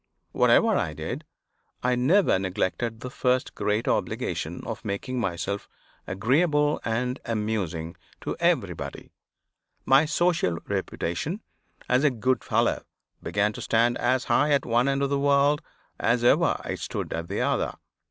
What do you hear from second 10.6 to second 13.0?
reputation as a good fellow